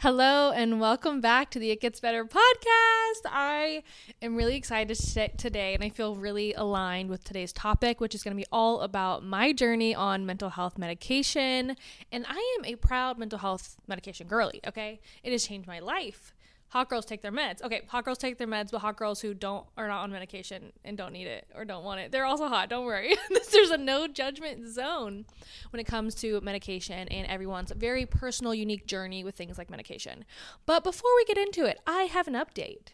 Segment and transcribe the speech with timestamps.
[0.00, 3.22] Hello and welcome back to the It Gets Better podcast.
[3.24, 3.82] I
[4.20, 8.14] am really excited to sit today and I feel really aligned with today's topic, which
[8.14, 11.76] is going to be all about my journey on mental health medication.
[12.12, 15.00] And I am a proud mental health medication girly, okay?
[15.24, 16.34] It has changed my life
[16.68, 17.62] hot girls take their meds.
[17.62, 20.72] Okay, hot girls take their meds, but hot girls who don't are not on medication
[20.84, 22.68] and don't need it or don't want it, they're also hot.
[22.68, 23.14] Don't worry.
[23.52, 25.26] There's a no judgment zone
[25.70, 30.24] when it comes to medication and everyone's very personal, unique journey with things like medication.
[30.66, 32.88] But before we get into it, I have an update.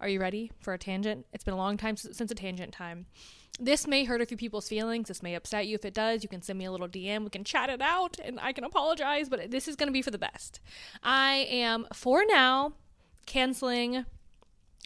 [0.00, 1.26] Are you ready for a tangent?
[1.32, 3.06] It's been a long time since a tangent time.
[3.60, 5.06] This may hurt a few people's feelings.
[5.06, 5.76] This may upset you.
[5.76, 7.22] If it does, you can send me a little DM.
[7.22, 10.02] We can chat it out and I can apologize, but this is going to be
[10.02, 10.60] for the best.
[11.04, 12.72] I am, for now,
[13.26, 14.06] canceling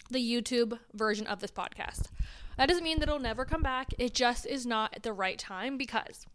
[0.09, 2.07] the YouTube version of this podcast.
[2.57, 3.93] That doesn't mean that it'll never come back.
[3.97, 6.25] It just is not at the right time because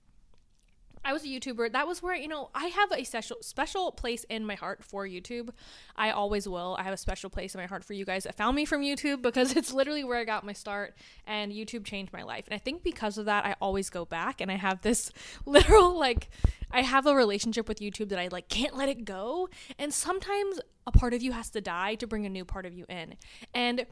[1.04, 1.72] I was a YouTuber.
[1.72, 5.06] That was where, you know, I have a special special place in my heart for
[5.06, 5.50] YouTube.
[5.96, 6.76] I always will.
[6.78, 8.80] I have a special place in my heart for you guys that found me from
[8.80, 10.94] YouTube because it's literally where I got my start
[11.26, 12.46] and YouTube changed my life.
[12.46, 15.12] And I think because of that I always go back and I have this
[15.44, 16.30] literal like
[16.74, 19.48] I have a relationship with YouTube that I like can't let it go.
[19.78, 22.74] And sometimes a part of you has to die to bring a new part of
[22.74, 23.14] you in.
[23.54, 23.86] And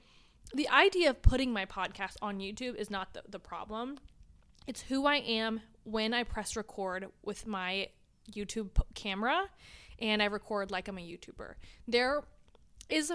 [0.52, 3.98] the idea of putting my podcast on YouTube is not the, the problem.
[4.66, 7.88] It's who I am when I press record with my
[8.32, 9.44] YouTube camera
[10.00, 11.54] and I record like I'm a YouTuber.
[11.86, 12.22] There
[12.88, 13.12] is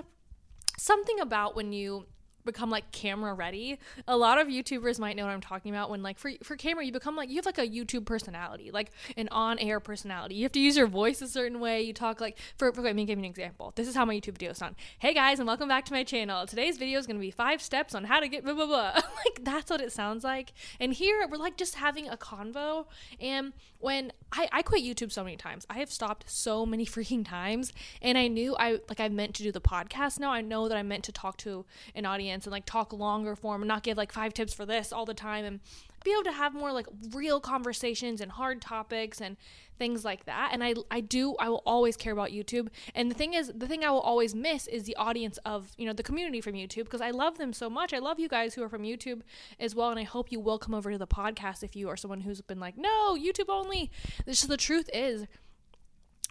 [0.78, 2.06] something about when you
[2.48, 3.78] become like camera ready.
[4.08, 6.84] A lot of YouTubers might know what I'm talking about when like for for camera
[6.84, 10.36] you become like you have like a YouTube personality, like an on-air personality.
[10.36, 11.84] You have to use your voice a certain way.
[11.84, 13.73] You talk like for, for let me give you an example.
[13.76, 14.76] This is how my YouTube video is done.
[14.98, 16.48] Hey guys and welcome back to my channel.
[16.48, 18.94] Today's video is going to be 5 steps on how to get blah blah blah.
[19.26, 20.54] like that's what it sounds like.
[20.80, 22.86] And here we're like just having a convo
[23.20, 25.66] and when I, I quit YouTube so many times.
[25.70, 29.44] I have stopped so many freaking times and I knew I like I meant to
[29.44, 30.32] do the podcast now.
[30.32, 33.62] I know that I meant to talk to an audience and like talk longer form
[33.62, 35.60] and not give like five tips for this all the time and
[36.04, 39.36] be able to have more like real conversations and hard topics and
[39.78, 40.52] things like that.
[40.54, 42.70] And I I do I will always care about YouTube.
[42.95, 45.86] And the thing is the thing I will always miss is the audience of, you
[45.86, 47.94] know, the community from YouTube because I love them so much.
[47.94, 49.22] I love you guys who are from YouTube
[49.60, 51.98] as well and I hope you will come over to the podcast if you are
[51.98, 53.92] someone who's been like, "No, YouTube only."
[54.26, 55.26] This is the truth is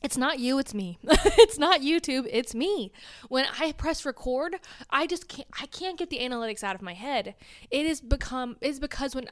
[0.03, 0.99] it's not you, it's me.
[1.05, 2.93] it's not YouTube, it's me.
[3.29, 4.57] When I press record,
[4.91, 7.35] I just can't I can't get the analytics out of my head.
[7.71, 9.29] It is become is because when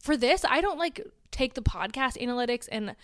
[0.00, 2.96] for this, I don't like take the podcast analytics and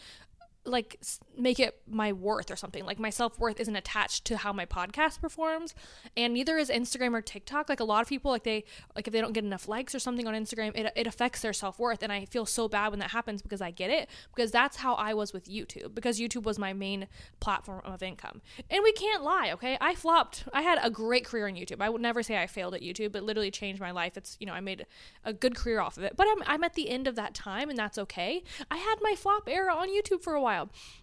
[0.64, 1.00] like
[1.36, 2.84] make it my worth or something.
[2.84, 5.74] Like my self worth isn't attached to how my podcast performs,
[6.16, 7.68] and neither is Instagram or TikTok.
[7.68, 8.64] Like a lot of people, like they
[8.94, 11.52] like if they don't get enough likes or something on Instagram, it it affects their
[11.52, 14.50] self worth, and I feel so bad when that happens because I get it because
[14.52, 17.08] that's how I was with YouTube because YouTube was my main
[17.40, 18.40] platform of income,
[18.70, 19.50] and we can't lie.
[19.52, 20.44] Okay, I flopped.
[20.52, 21.80] I had a great career on YouTube.
[21.80, 23.16] I would never say I failed at YouTube.
[23.16, 24.16] It literally changed my life.
[24.16, 24.86] It's you know I made
[25.24, 27.68] a good career off of it, but I'm I'm at the end of that time,
[27.68, 28.44] and that's okay.
[28.70, 30.51] I had my flop era on YouTube for a while.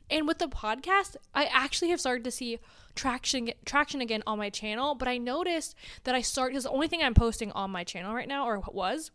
[0.09, 2.59] And with the podcast, I actually have started to see
[2.95, 6.87] traction traction again on my channel, but I noticed that I started because the only
[6.87, 9.11] thing I'm posting on my channel right now or what was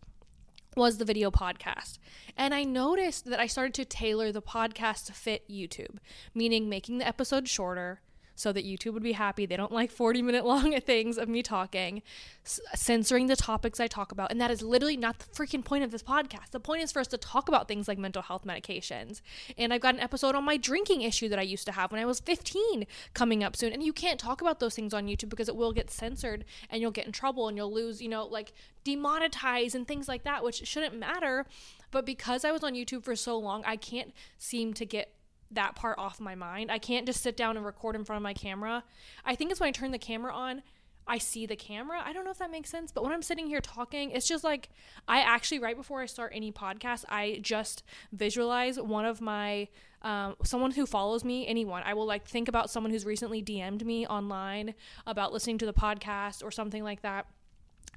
[0.76, 1.98] was the video podcast.
[2.36, 5.98] And I noticed that I started to tailor the podcast to fit YouTube,
[6.34, 8.00] meaning making the episode shorter,
[8.34, 9.46] so that YouTube would be happy.
[9.46, 12.02] They don't like 40 minute long things of me talking,
[12.44, 14.30] s- censoring the topics I talk about.
[14.30, 16.50] And that is literally not the freaking point of this podcast.
[16.50, 19.20] The point is for us to talk about things like mental health medications.
[19.56, 22.00] And I've got an episode on my drinking issue that I used to have when
[22.00, 23.72] I was 15 coming up soon.
[23.72, 26.80] And you can't talk about those things on YouTube because it will get censored and
[26.80, 28.52] you'll get in trouble and you'll lose, you know, like
[28.84, 31.46] demonetize and things like that, which shouldn't matter.
[31.90, 35.14] But because I was on YouTube for so long, I can't seem to get
[35.50, 36.70] that part off my mind.
[36.70, 38.84] I can't just sit down and record in front of my camera.
[39.24, 40.62] I think it's when I turn the camera on,
[41.06, 42.00] I see the camera.
[42.04, 44.42] I don't know if that makes sense, but when I'm sitting here talking, it's just
[44.42, 44.70] like
[45.06, 49.68] I actually, right before I start any podcast, I just visualize one of my,
[50.02, 51.82] um, someone who follows me, anyone.
[51.84, 54.74] I will like think about someone who's recently DM'd me online
[55.06, 57.26] about listening to the podcast or something like that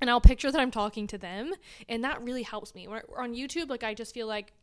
[0.02, 1.54] and I'll picture that I'm talking to them,
[1.90, 2.88] and that really helps me.
[2.88, 4.54] When on YouTube, like I just feel like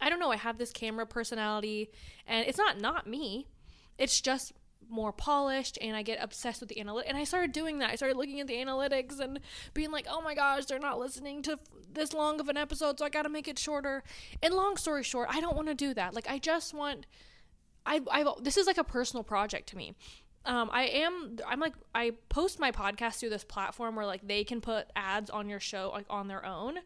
[0.00, 1.90] I don't know, I have this camera personality
[2.26, 3.46] and it's not not me.
[3.98, 4.52] It's just
[4.88, 7.08] more polished and I get obsessed with the analytics.
[7.08, 7.90] And I started doing that.
[7.90, 9.40] I started looking at the analytics and
[9.74, 11.58] being like, "Oh my gosh, they're not listening to
[11.92, 14.04] this long of an episode, so I got to make it shorter."
[14.42, 16.14] And long story short, I don't want to do that.
[16.14, 17.06] Like I just want
[17.84, 19.94] I I this is like a personal project to me.
[20.46, 24.44] Um, I am I'm like I post my podcast through this platform where like they
[24.44, 26.78] can put ads on your show like on their own.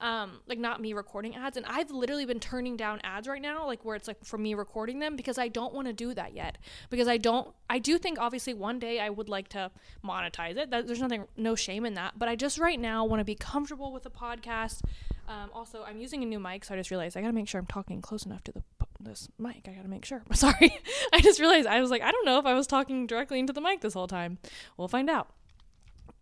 [0.00, 1.56] um, like not me recording ads.
[1.56, 4.54] And I've literally been turning down ads right now, like where it's like for me
[4.54, 6.58] recording them because I don't want to do that yet.
[6.88, 9.70] Because I don't, I do think obviously one day I would like to
[10.04, 10.70] monetize it.
[10.70, 12.16] That, there's nothing, no shame in that.
[12.16, 14.82] But I just right now want to be comfortable with the podcast.
[15.28, 17.60] Um, also, I'm using a new mic, so I just realized I gotta make sure
[17.60, 18.62] I'm talking close enough to the
[19.00, 19.68] this mic.
[19.68, 20.22] I gotta make sure.
[20.32, 20.76] Sorry,
[21.12, 23.52] I just realized I was like, I don't know if I was talking directly into
[23.52, 24.38] the mic this whole time.
[24.76, 25.28] We'll find out.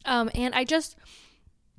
[0.04, 0.96] Um, and I just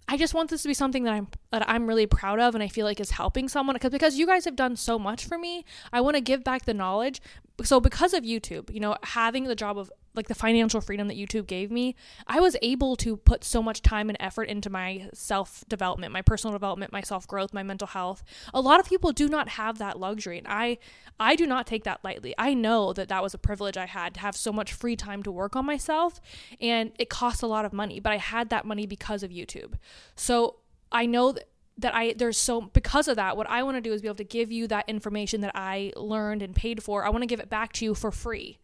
[0.07, 2.63] I just want this to be something that I'm that I'm really proud of and
[2.63, 5.37] I feel like is helping someone because because you guys have done so much for
[5.37, 5.65] me.
[5.91, 7.21] I want to give back the knowledge.
[7.63, 11.17] So because of YouTube, you know, having the job of like the financial freedom that
[11.17, 15.09] YouTube gave me, I was able to put so much time and effort into my
[15.13, 18.23] self development, my personal development, my self growth, my mental health.
[18.53, 20.79] A lot of people do not have that luxury and I
[21.19, 22.33] I do not take that lightly.
[22.37, 25.23] I know that that was a privilege I had to have so much free time
[25.23, 26.19] to work on myself
[26.59, 29.75] and it costs a lot of money, but I had that money because of YouTube.
[30.15, 30.57] So
[30.91, 31.47] I know that
[31.79, 34.15] that I there's so because of that what I want to do is be able
[34.15, 37.05] to give you that information that I learned and paid for.
[37.05, 38.57] I want to give it back to you for free.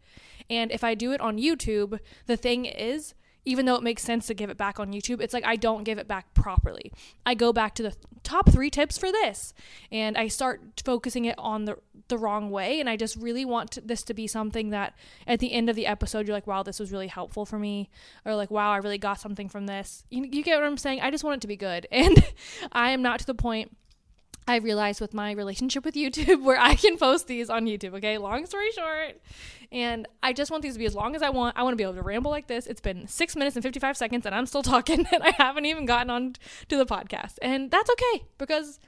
[0.50, 3.14] And if I do it on YouTube, the thing is
[3.44, 5.84] even though it makes sense to give it back on YouTube, it's like I don't
[5.84, 6.92] give it back properly.
[7.26, 9.52] I go back to the top 3 tips for this
[9.92, 11.76] and I start focusing it on the
[12.08, 14.94] the wrong way and I just really want this to be something that
[15.26, 17.88] at the end of the episode you're like wow this was really helpful for me
[18.26, 20.04] or like wow I really got something from this.
[20.10, 21.00] You, you get what I'm saying?
[21.00, 22.22] I just want it to be good and
[22.72, 23.76] I am not to the point
[24.46, 28.18] I realized with my relationship with YouTube where I can post these on YouTube, okay?
[28.18, 29.20] Long story short.
[29.72, 31.56] And I just want these to be as long as I want.
[31.56, 32.66] I want to be able to ramble like this.
[32.66, 35.86] It's been six minutes and 55 seconds and I'm still talking and I haven't even
[35.86, 36.34] gotten on
[36.68, 37.38] to the podcast.
[37.42, 38.78] And that's okay because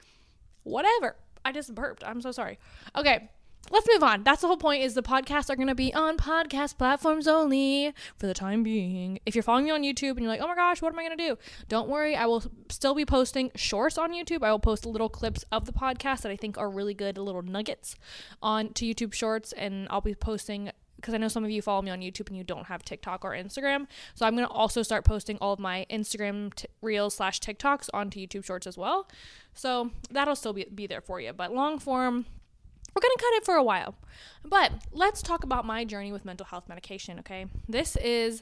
[0.63, 1.15] whatever.
[1.43, 2.03] I just burped.
[2.05, 2.59] I'm so sorry.
[2.95, 3.29] Okay
[3.71, 4.23] let's move on.
[4.23, 7.93] That's the whole point is the podcasts are going to be on podcast platforms only
[8.17, 9.19] for the time being.
[9.25, 11.03] If you're following me on YouTube and you're like, "Oh my gosh, what am I
[11.03, 11.37] going to do?"
[11.67, 14.43] Don't worry, I will still be posting shorts on YouTube.
[14.43, 17.41] I will post little clips of the podcast that I think are really good, little
[17.41, 17.95] nuggets
[18.41, 21.81] on to YouTube Shorts and I'll be posting because I know some of you follow
[21.81, 23.85] me on YouTube and you don't have TikTok or Instagram.
[24.15, 27.89] So I'm going to also start posting all of my Instagram t- reels slash TikToks
[27.93, 29.07] onto YouTube Shorts as well.
[29.53, 31.33] So that'll still be, be there for you.
[31.33, 32.25] But long form,
[32.97, 33.93] we're going to cut it for a while.
[34.43, 37.45] But let's talk about my journey with mental health medication, okay?
[37.69, 38.41] This is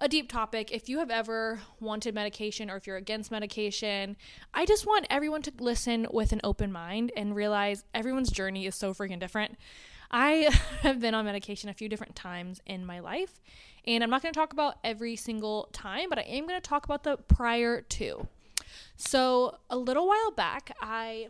[0.00, 0.72] a deep topic.
[0.72, 4.16] If you have ever wanted medication or if you're against medication,
[4.52, 8.74] I just want everyone to listen with an open mind and realize everyone's journey is
[8.74, 9.56] so freaking different.
[10.10, 10.50] I
[10.80, 13.40] have been on medication a few different times in my life,
[13.86, 16.68] and I'm not going to talk about every single time, but I am going to
[16.68, 18.26] talk about the prior two.
[18.96, 21.28] So, a little while back, I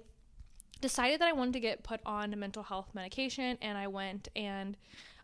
[0.83, 4.77] decided that I wanted to get put on mental health medication, and I went and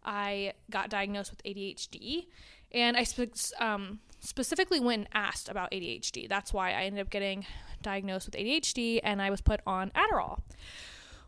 [0.05, 2.27] I got diagnosed with ADHD.
[2.73, 6.29] And I spe- um, specifically went and asked about ADHD.
[6.29, 7.47] That's why I ended up getting
[7.83, 10.41] diagnosed with ADHD, and I was put on Adderall.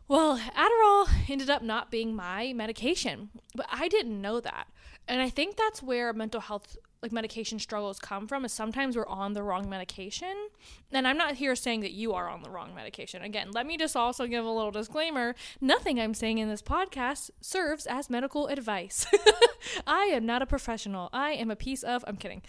[0.07, 4.67] Well, Adderall ended up not being my medication, but I didn't know that.
[5.07, 9.07] And I think that's where mental health like medication struggles come from is sometimes we're
[9.07, 10.49] on the wrong medication.
[10.91, 13.23] And I'm not here saying that you are on the wrong medication.
[13.23, 15.33] Again, let me just also give a little disclaimer.
[15.59, 19.07] Nothing I'm saying in this podcast serves as medical advice.
[19.87, 21.09] I am not a professional.
[21.11, 22.43] I am a piece of I'm kidding.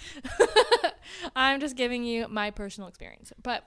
[1.37, 3.33] I'm just giving you my personal experience.
[3.43, 3.65] But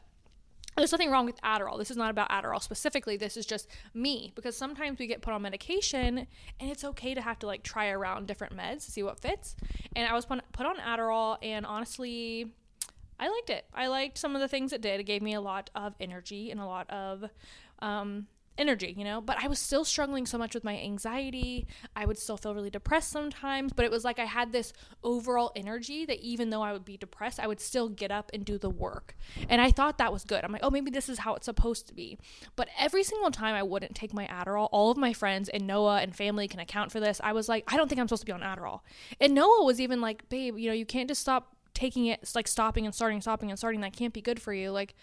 [0.82, 1.78] there's nothing wrong with Adderall.
[1.78, 3.18] This is not about Adderall specifically.
[3.18, 6.28] This is just me because sometimes we get put on medication
[6.60, 9.56] and it's okay to have to like try around different meds to see what fits.
[9.96, 12.52] And I was put on Adderall and honestly,
[13.20, 13.66] I liked it.
[13.74, 15.00] I liked some of the things it did.
[15.00, 17.24] It gave me a lot of energy and a lot of
[17.80, 21.68] um, energy, you know, but I was still struggling so much with my anxiety.
[21.96, 25.52] I would still feel really depressed sometimes, but it was like I had this overall
[25.56, 28.58] energy that even though I would be depressed, I would still get up and do
[28.58, 29.16] the work.
[29.50, 30.44] And I thought that was good.
[30.44, 32.18] I'm like, oh, maybe this is how it's supposed to be.
[32.56, 36.00] But every single time I wouldn't take my Adderall, all of my friends and Noah
[36.00, 37.20] and family can account for this.
[37.24, 38.82] I was like, I don't think I'm supposed to be on Adderall.
[39.20, 42.36] And Noah was even like, babe, you know, you can't just stop taking it, it's
[42.36, 43.82] like stopping and starting, stopping and starting.
[43.82, 44.72] That can't be good for you.
[44.72, 44.96] Like,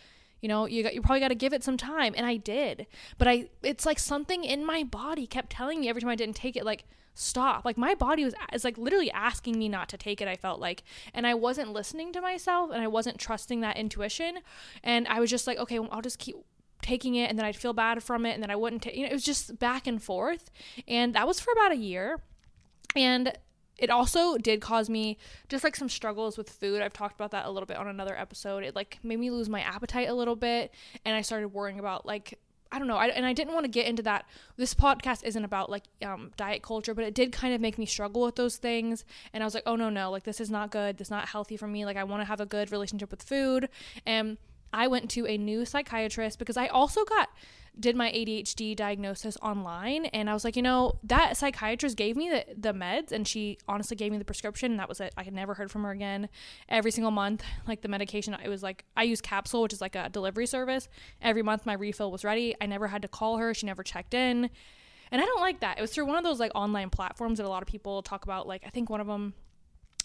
[0.43, 2.87] you know you got, you probably got to give it some time and i did.
[3.17, 6.37] But i it's like something in my body kept telling me every time i didn't
[6.37, 6.85] take it like
[7.15, 7.65] stop.
[7.65, 10.61] Like my body was is like literally asking me not to take it i felt
[10.61, 10.83] like.
[11.15, 14.39] And i wasn't listening to myself and i wasn't trusting that intuition.
[14.83, 16.37] And i was just like okay well, i'll just keep
[16.81, 19.05] taking it and then i'd feel bad from it and then i wouldn't take you
[19.05, 20.51] know it was just back and forth.
[20.89, 22.21] And that was for about a year.
[22.97, 23.33] And
[23.79, 26.83] it also did cause me just like some struggles with food.
[26.83, 28.65] I've talked about that a little bit on another episode.
[28.65, 30.73] It like made me lose my appetite a little bit
[31.05, 32.39] and I started worrying about like
[32.73, 32.97] I don't know.
[32.97, 34.25] I, and I didn't want to get into that.
[34.57, 37.85] This podcast isn't about like um, diet culture, but it did kind of make me
[37.85, 39.05] struggle with those things.
[39.35, 40.97] And I was like, oh no, no, like this is not good.
[40.97, 41.85] This is not healthy for me.
[41.85, 43.69] Like I want to have a good relationship with food.
[44.07, 44.39] And
[44.73, 47.29] I went to a new psychiatrist because I also got
[47.79, 52.29] did my ADHD diagnosis online and I was like, you know, that psychiatrist gave me
[52.29, 55.15] the, the meds and she honestly gave me the prescription and that was it.
[55.17, 56.29] I had never heard from her again.
[56.69, 59.97] Every single month, like the medication, it was like I use capsule, which is like
[59.97, 60.89] a delivery service.
[61.23, 62.55] Every month my refill was ready.
[62.61, 63.55] I never had to call her.
[63.55, 64.51] She never checked in.
[65.11, 65.79] And I don't like that.
[65.79, 68.25] It was through one of those like online platforms that a lot of people talk
[68.25, 68.47] about.
[68.47, 69.35] Like I think one of them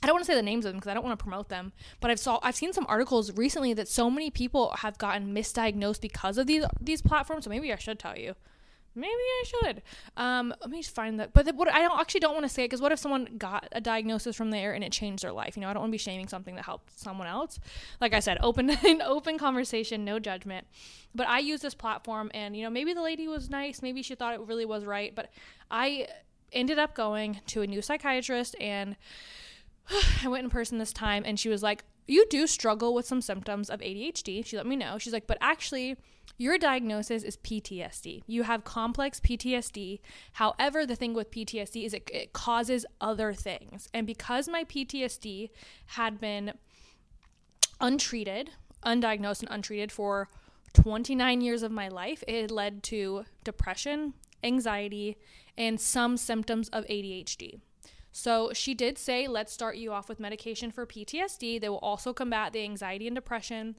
[0.08, 1.50] I don't want to say the names of them because I don't want to promote
[1.50, 5.36] them, but I've saw I've seen some articles recently that so many people have gotten
[5.36, 7.44] misdiagnosed because of these these platforms.
[7.44, 8.36] So maybe I should tell you.
[8.96, 9.82] Maybe I should.
[10.16, 11.34] Um, let me just find that.
[11.34, 13.36] But the, what I don't actually don't want to say it because what if someone
[13.38, 15.58] got a diagnosis from there and it changed their life?
[15.58, 17.60] You know, I don't want to be shaming something that helped someone else.
[18.00, 20.68] Like I said, open an open conversation, no judgment.
[21.14, 24.16] But I use this platform, and you know, maybe the lady was nice, maybe she
[24.16, 25.32] thought it really was right, but
[25.70, 26.08] I
[26.54, 28.96] ended up going to a new psychiatrist and
[30.24, 33.22] I went in person this time and she was like, You do struggle with some
[33.22, 34.46] symptoms of ADHD.
[34.46, 34.98] She let me know.
[34.98, 35.98] She's like, But actually,
[36.38, 38.24] your diagnosis is PTSD.
[38.28, 40.00] You have complex PTSD.
[40.34, 43.90] However, the thing with PTSD is it, it causes other things.
[43.94, 45.50] And because my PTSD
[45.88, 46.54] had been
[47.82, 48.52] untreated,
[48.86, 50.30] undiagnosed, and untreated for
[50.74, 54.14] 29 years of my life, it led to depression,
[54.44, 55.18] anxiety,
[55.58, 57.62] and some symptoms of ADHD.
[58.18, 62.14] So she did say, let's start you off with medication for PTSD that will also
[62.14, 63.76] combat the anxiety and depression.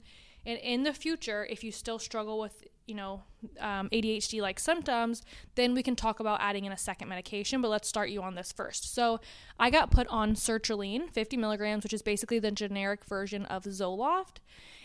[0.46, 3.24] And in the future, if you still struggle with, you know,
[3.58, 5.24] um, ADHD like symptoms,
[5.56, 7.60] then we can talk about adding in a second medication.
[7.60, 8.94] But let's start you on this first.
[8.94, 9.18] So
[9.58, 14.36] I got put on sertraline, 50 milligrams, which is basically the generic version of Zoloft.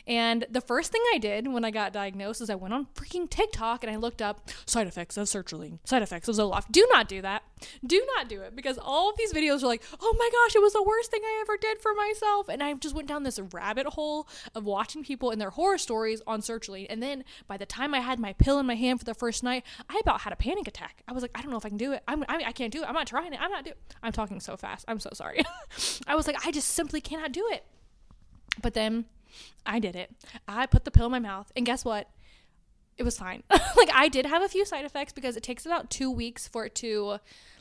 [0.05, 3.29] And the first thing I did when I got diagnosed is I went on freaking
[3.29, 6.71] TikTok and I looked up side effects of sertraline, side effects of Zoloft.
[6.71, 7.43] Do not do that.
[7.85, 10.61] Do not do it because all of these videos are like, oh my gosh, it
[10.61, 12.49] was the worst thing I ever did for myself.
[12.49, 16.21] And I just went down this rabbit hole of watching people and their horror stories
[16.27, 16.87] on sertraline.
[16.89, 19.43] And then by the time I had my pill in my hand for the first
[19.43, 21.03] night, I about had a panic attack.
[21.07, 22.03] I was like, I don't know if I can do it.
[22.07, 22.87] I'm, I, I can't do it.
[22.87, 23.41] I'm not trying it.
[23.41, 24.83] I'm not doing I'm talking so fast.
[24.87, 25.41] I'm so sorry.
[26.07, 27.63] I was like, I just simply cannot do it.
[28.61, 29.05] But then
[29.65, 30.11] I did it.
[30.47, 32.09] I put the pill in my mouth, and guess what?
[32.97, 33.43] It was fine.
[33.49, 36.65] like I did have a few side effects because it takes about two weeks for
[36.65, 37.17] it to,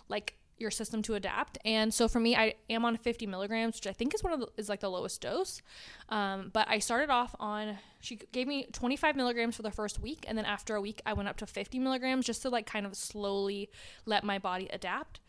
[0.08, 1.58] like, your system to adapt.
[1.64, 4.40] And so for me, I am on 50 milligrams, which I think is one of
[4.40, 5.60] the, is like the lowest dose.
[6.08, 10.24] Um, but I started off on she gave me 25 milligrams for the first week,
[10.26, 12.86] and then after a week, I went up to 50 milligrams just to like kind
[12.86, 13.68] of slowly
[14.06, 15.20] let my body adapt.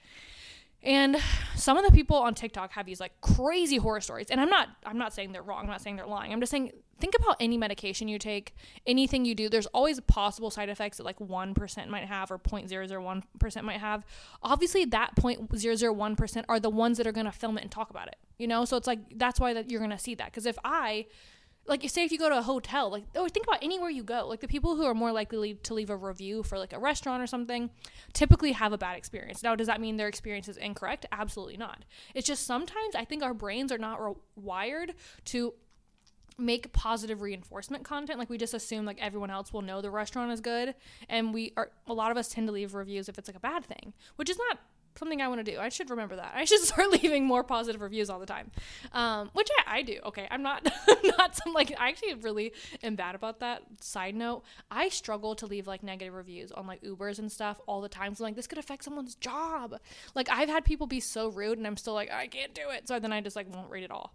[0.84, 1.18] And
[1.56, 4.28] some of the people on TikTok have these like crazy horror stories.
[4.30, 5.62] And I'm not I'm not saying they're wrong.
[5.62, 6.34] I'm not saying they're lying.
[6.34, 8.54] I'm just saying think about any medication you take,
[8.86, 13.64] anything you do, there's always possible side effects that like 1% might have or 0.001%
[13.64, 14.06] might have.
[14.42, 18.08] Obviously that 0.001% are the ones that are going to film it and talk about
[18.08, 18.18] it.
[18.38, 18.66] You know?
[18.66, 21.06] So it's like that's why that you're going to see that cuz if I
[21.66, 24.28] like say if you go to a hotel like or think about anywhere you go.
[24.28, 27.24] Like the people who are more likely to leave a review for like a restaurant
[27.24, 27.70] or something
[28.14, 29.44] typically have a bad experience.
[29.44, 31.06] Now does that mean their experience is incorrect?
[31.12, 31.86] Absolutely not.
[32.14, 34.94] It's just sometimes i think our brains are not re- wired
[35.26, 35.54] to
[36.38, 38.20] make positive reinforcement content.
[38.20, 40.76] Like we just assume like everyone else will know the restaurant is good
[41.08, 43.40] and we are a lot of us tend to leave reviews if it's like a
[43.40, 44.60] bad thing which is not
[44.96, 45.60] something I want to do.
[45.60, 46.34] I should remember that.
[46.36, 48.52] I should start leaving more positive reviews all the time,
[48.94, 50.00] um, which I, I, do.
[50.06, 50.64] Okay, I'm not
[51.18, 53.64] not some like I actually really am bad about that.
[53.80, 57.82] Side note: I struggle to leave like negative reviews on like Ubers and stuff all
[57.82, 58.16] the time.
[58.16, 59.80] So like this could affect someone's job.
[60.16, 62.88] Like I've had people be so rude, and I'm still like I can't do it.
[62.88, 64.14] So then I just like won't rate it all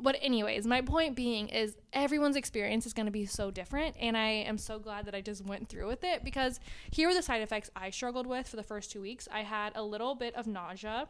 [0.00, 4.16] but anyways my point being is everyone's experience is going to be so different and
[4.16, 7.22] i am so glad that i just went through with it because here are the
[7.22, 10.34] side effects i struggled with for the first two weeks i had a little bit
[10.34, 11.08] of nausea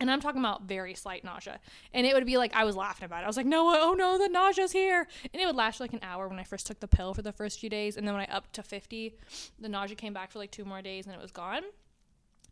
[0.00, 1.60] and I'm talking about very slight nausea.
[1.92, 3.24] And it would be like I was laughing about it.
[3.24, 5.06] I was like, no, oh no, the nausea's here.
[5.32, 7.30] And it would last like an hour when I first took the pill for the
[7.30, 7.96] first few days.
[7.96, 9.14] And then when I upped to 50,
[9.60, 11.62] the nausea came back for like two more days and it was gone.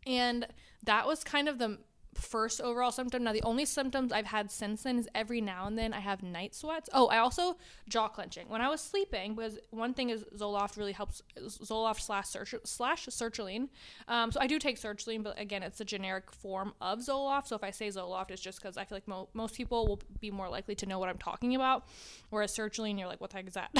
[0.05, 0.47] And
[0.83, 1.79] that was kind of the
[2.13, 3.23] first overall symptom.
[3.23, 6.21] Now, the only symptoms I've had since then is every now and then I have
[6.21, 6.89] night sweats.
[6.93, 10.91] Oh, I also jaw clenching when I was sleeping because one thing is Zoloft really
[10.91, 13.69] helps Zoloft slash search, slash sertraline.
[14.07, 17.47] Um, so I do take sertraline, but again, it's a generic form of Zoloft.
[17.47, 20.01] So if I say Zoloft, it's just because I feel like mo- most people will
[20.19, 21.85] be more likely to know what I'm talking about,
[22.29, 23.71] whereas sertraline, you're like, what the heck is that?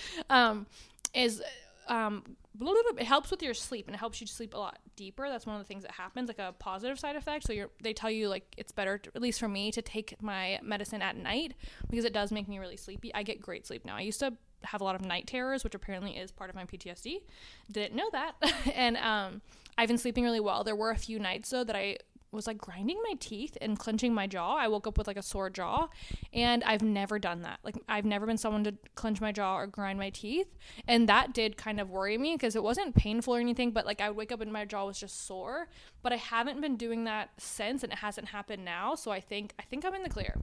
[0.30, 0.66] um,
[1.14, 1.42] is
[1.88, 5.28] um, it helps with your sleep and it helps you sleep a lot deeper.
[5.28, 7.46] That's one of the things that happens, like a positive side effect.
[7.46, 10.20] So you're, they tell you like it's better, to, at least for me, to take
[10.22, 11.54] my medicine at night
[11.90, 13.14] because it does make me really sleepy.
[13.14, 13.96] I get great sleep now.
[13.96, 16.64] I used to have a lot of night terrors, which apparently is part of my
[16.64, 17.18] PTSD.
[17.70, 18.34] Didn't know that,
[18.74, 19.42] and um,
[19.78, 20.64] I've been sleeping really well.
[20.64, 21.98] There were a few nights though that I
[22.32, 24.56] was like grinding my teeth and clenching my jaw.
[24.56, 25.88] I woke up with like a sore jaw
[26.32, 27.60] and I've never done that.
[27.62, 30.48] Like I've never been someone to clench my jaw or grind my teeth.
[30.86, 34.00] And that did kind of worry me because it wasn't painful or anything, but like
[34.00, 35.68] I would wake up and my jaw was just sore.
[36.02, 38.94] But I haven't been doing that since and it hasn't happened now.
[38.94, 40.36] So I think I think I'm in the clear.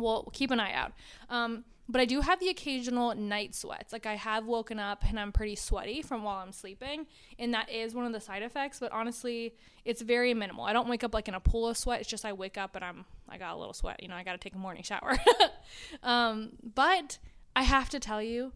[0.00, 0.92] Well, keep an eye out.
[1.28, 3.92] Um, but I do have the occasional night sweats.
[3.92, 7.06] Like I have woken up and I'm pretty sweaty from while I'm sleeping,
[7.38, 8.78] and that is one of the side effects.
[8.78, 9.54] But honestly,
[9.84, 10.64] it's very minimal.
[10.64, 12.00] I don't wake up like in a pool of sweat.
[12.00, 14.02] It's just I wake up and I'm I got a little sweat.
[14.02, 15.16] You know, I got to take a morning shower.
[16.02, 17.18] um, but
[17.56, 18.52] I have to tell you,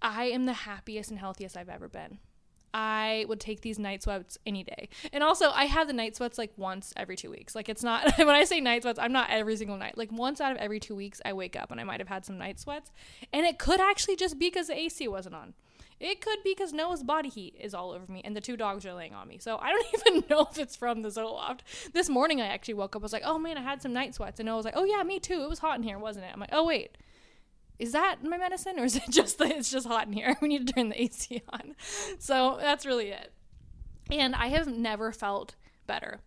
[0.00, 2.18] I am the happiest and healthiest I've ever been.
[2.74, 4.88] I would take these night sweats any day.
[5.12, 7.54] And also, I have the night sweats like once every two weeks.
[7.54, 9.96] Like, it's not, when I say night sweats, I'm not every single night.
[9.96, 12.24] Like, once out of every two weeks, I wake up and I might have had
[12.24, 12.92] some night sweats.
[13.32, 15.54] And it could actually just be because the AC wasn't on.
[15.98, 18.84] It could be because Noah's body heat is all over me and the two dogs
[18.84, 19.38] are laying on me.
[19.38, 21.60] So I don't even know if it's from the Zoloft.
[21.92, 24.14] This morning I actually woke up, I was like, oh man, I had some night
[24.14, 24.38] sweats.
[24.38, 25.42] And Noah was like, oh yeah, me too.
[25.42, 26.30] It was hot in here, wasn't it?
[26.32, 26.98] I'm like, oh wait,
[27.78, 30.36] is that my medicine or is it just that it's just hot in here?
[30.42, 31.74] We need to turn the AC on.
[32.18, 33.32] So that's really it.
[34.10, 35.56] And I have never felt
[35.86, 36.20] better.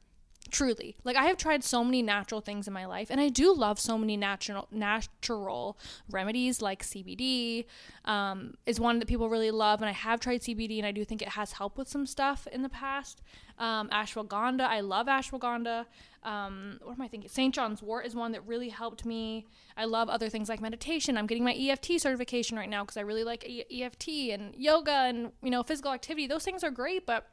[0.52, 0.96] Truly.
[1.04, 3.80] Like I have tried so many natural things in my life and I do love
[3.80, 5.78] so many natural natural
[6.10, 7.66] remedies like CBD
[8.06, 11.06] um, is one that people really love and I have tried CBD and I do
[11.06, 13.22] think it has helped with some stuff in the past.
[13.60, 15.86] Um, ashwagandha, I love ashwagandha.
[16.24, 17.30] Um, what am I thinking?
[17.30, 17.54] St.
[17.54, 19.46] John's wort is one that really helped me.
[19.78, 21.18] I love other things like meditation.
[21.18, 25.32] I'm getting my EFT certification right now because I really like EFT and yoga and
[25.44, 26.28] you know physical activity.
[26.28, 27.28] Those things are great, but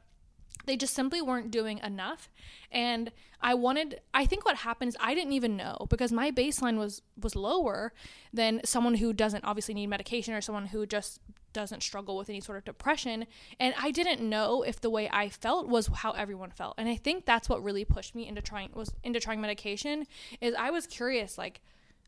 [0.65, 2.29] they just simply weren't doing enough.
[2.71, 6.77] And i wanted i think what happened is i didn't even know because my baseline
[6.77, 7.93] was was lower
[8.33, 11.19] than someone who doesn't obviously need medication or someone who just
[11.53, 13.25] doesn't struggle with any sort of depression.
[13.59, 16.75] And i didn't know if the way i felt was how everyone felt.
[16.77, 20.07] And i think that's what really pushed me into trying was into trying medication
[20.41, 21.61] is i was curious like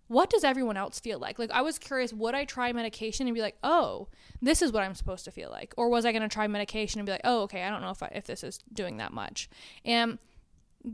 [0.09, 1.37] what does everyone else feel like?
[1.37, 4.07] Like, I was curious, would I try medication and be like, oh,
[4.41, 5.71] this is what I'm supposed to feel like?
[5.77, 7.91] Or was I going to try medication and be like, oh, okay, I don't know
[7.91, 9.49] if, I, if this is doing that much?
[9.85, 10.17] And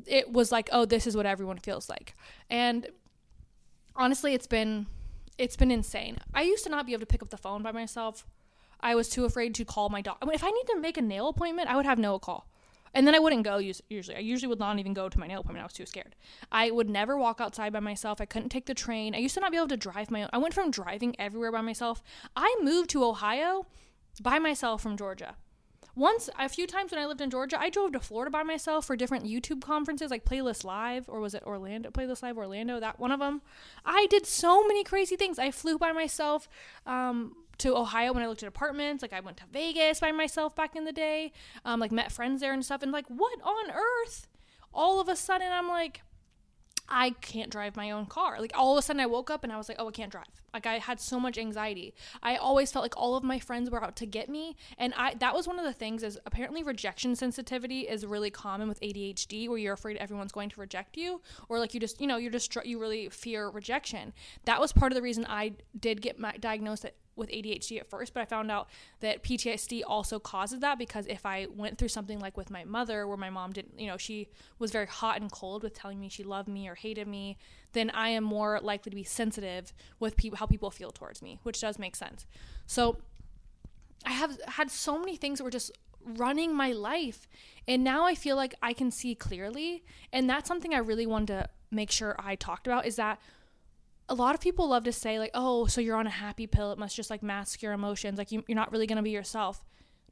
[0.05, 2.13] it was like, oh, this is what everyone feels like.
[2.49, 2.87] And
[3.95, 4.87] honestly, it's been,
[5.37, 6.17] it's been insane.
[6.33, 8.27] I used to not be able to pick up the phone by myself.
[8.81, 10.17] I was too afraid to call my dog.
[10.21, 12.49] I mean, if I need to make a nail appointment, I would have no call.
[12.95, 14.15] And then I wouldn't go usually.
[14.15, 15.63] I usually would not even go to my nail appointment.
[15.63, 16.15] I was too scared.
[16.49, 18.21] I would never walk outside by myself.
[18.21, 19.13] I couldn't take the train.
[19.13, 20.29] I used to not be able to drive my own.
[20.31, 22.01] I went from driving everywhere by myself.
[22.37, 23.67] I moved to Ohio
[24.21, 25.35] by myself from Georgia.
[25.97, 28.85] Once, a few times when I lived in Georgia, I drove to Florida by myself
[28.85, 31.89] for different YouTube conferences like Playlist Live, or was it Orlando?
[31.89, 33.41] Playlist Live Orlando, that one of them.
[33.85, 35.39] I did so many crazy things.
[35.39, 36.49] I flew by myself.
[36.85, 39.01] Um, to Ohio when I looked at apartments.
[39.01, 41.31] Like I went to Vegas by myself back in the day.
[41.63, 42.83] Um, like met friends there and stuff.
[42.83, 44.27] And like, what on earth?
[44.73, 46.01] All of a sudden, I'm like,
[46.87, 48.39] I can't drive my own car.
[48.39, 50.11] Like all of a sudden I woke up and I was like, oh, I can't
[50.11, 50.25] drive.
[50.53, 51.93] Like I had so much anxiety.
[52.21, 55.15] I always felt like all of my friends were out to get me, and I
[55.15, 59.49] that was one of the things is apparently rejection sensitivity is really common with ADHD
[59.49, 62.31] where you're afraid everyone's going to reject you or like you just, you know, you're
[62.31, 64.13] just you really fear rejection.
[64.45, 67.89] That was part of the reason I did get my diagnosed at with ADHD at
[67.89, 71.87] first, but I found out that PTSD also causes that because if I went through
[71.87, 74.27] something like with my mother, where my mom didn't, you know, she
[74.59, 77.37] was very hot and cold with telling me she loved me or hated me,
[77.73, 81.61] then I am more likely to be sensitive with how people feel towards me, which
[81.61, 82.25] does make sense.
[82.65, 82.97] So
[84.05, 85.71] I have had so many things that were just
[86.17, 87.27] running my life,
[87.67, 91.27] and now I feel like I can see clearly, and that's something I really wanted
[91.27, 93.19] to make sure I talked about is that
[94.07, 96.71] a lot of people love to say like oh so you're on a happy pill
[96.71, 99.11] it must just like mask your emotions like you, you're not really going to be
[99.11, 99.63] yourself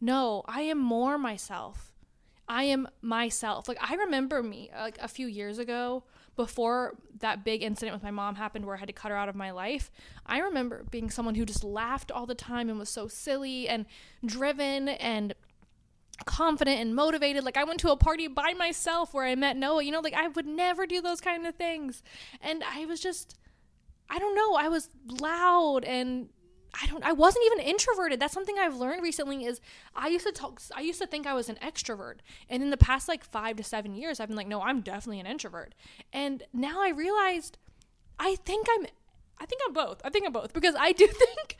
[0.01, 1.93] no i am more myself
[2.47, 6.03] i am myself like i remember me like a few years ago
[6.35, 9.29] before that big incident with my mom happened where i had to cut her out
[9.29, 9.91] of my life
[10.25, 13.85] i remember being someone who just laughed all the time and was so silly and
[14.25, 15.35] driven and
[16.25, 17.43] confident and motivated.
[17.43, 19.83] Like I went to a party by myself where I met Noah.
[19.83, 22.03] You know, like I would never do those kind of things.
[22.39, 23.35] And I was just
[24.13, 26.29] I don't know, I was loud and
[26.79, 28.19] I don't I wasn't even introverted.
[28.19, 29.59] That's something I've learned recently is
[29.95, 32.17] I used to talk I used to think I was an extrovert.
[32.47, 35.19] And in the past like 5 to 7 years I've been like no, I'm definitely
[35.19, 35.73] an introvert.
[36.11, 37.57] And now I realized
[38.19, 38.85] I think I'm
[39.39, 39.99] I think I'm both.
[40.05, 41.57] I think I'm both because I do think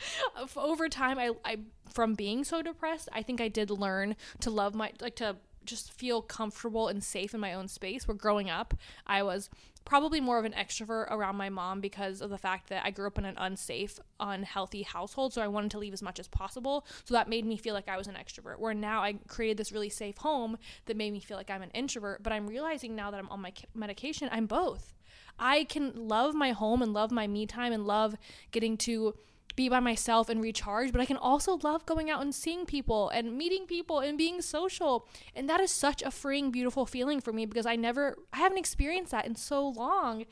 [0.56, 1.58] over time I I
[1.92, 5.92] from being so depressed, I think I did learn to love my like to just
[5.92, 8.08] feel comfortable and safe in my own space.
[8.08, 8.74] Where growing up,
[9.08, 9.50] I was
[9.86, 13.08] probably more of an extrovert around my mom because of the fact that I grew
[13.08, 15.34] up in an unsafe, unhealthy household.
[15.34, 16.86] So I wanted to leave as much as possible.
[17.04, 18.60] So that made me feel like I was an extrovert.
[18.60, 21.72] Where now I created this really safe home that made me feel like I'm an
[21.72, 22.24] introvert.
[22.24, 24.94] But I'm realizing now that I'm on my medication, I'm both.
[25.40, 28.16] I can love my home and love my me time and love
[28.52, 29.16] getting to
[29.56, 33.10] be by myself and recharge, but I can also love going out and seeing people
[33.10, 35.08] and meeting people and being social.
[35.36, 38.58] And that is such a freeing, beautiful feeling for me because I never, I haven't
[38.58, 40.26] experienced that in so long.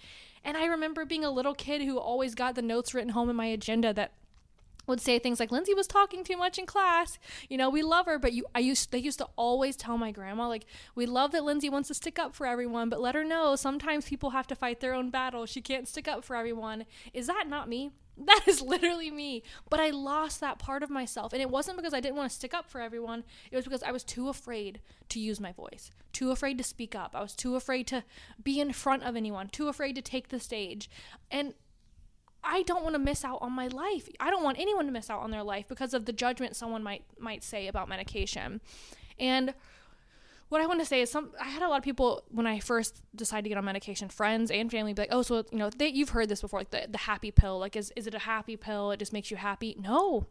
[0.43, 3.35] And I remember being a little kid who always got the notes written home in
[3.35, 4.13] my agenda that
[4.87, 7.19] would say things like Lindsay was talking too much in class.
[7.49, 10.11] You know, we love her, but you I used they used to always tell my
[10.11, 13.23] grandma like we love that Lindsay wants to stick up for everyone, but let her
[13.23, 15.45] know sometimes people have to fight their own battle.
[15.45, 16.85] She can't stick up for everyone.
[17.13, 17.91] Is that not me?
[18.25, 19.43] That is literally me.
[19.69, 21.33] But I lost that part of myself.
[21.33, 23.23] And it wasn't because I didn't want to stick up for everyone.
[23.51, 24.79] It was because I was too afraid
[25.09, 27.15] to use my voice, too afraid to speak up.
[27.15, 28.03] I was too afraid to
[28.41, 30.89] be in front of anyone, too afraid to take the stage.
[31.29, 31.53] And
[32.43, 34.09] I don't want to miss out on my life.
[34.19, 36.83] I don't want anyone to miss out on their life because of the judgment someone
[36.83, 38.61] might might say about medication.
[39.19, 39.53] And
[40.51, 42.59] what I want to say is some I had a lot of people when I
[42.59, 45.69] first decided to get on medication, friends and family be like, "Oh, so you know,
[45.69, 47.57] they, you've heard this before like the the happy pill.
[47.57, 48.91] Like is is it a happy pill?
[48.91, 50.27] It just makes you happy?" No.